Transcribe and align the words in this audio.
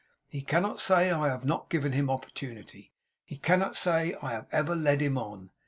He 0.27 0.41
cannot 0.41 0.81
say 0.81 1.11
I 1.11 1.27
have 1.27 1.45
not 1.45 1.69
given 1.69 1.91
him 1.91 2.09
opportunity. 2.09 2.91
He 3.23 3.37
cannot 3.37 3.75
say 3.75 4.15
I 4.19 4.31
have 4.31 4.47
ever 4.51 4.75
led 4.75 4.99
him 4.99 5.15
on. 5.15 5.51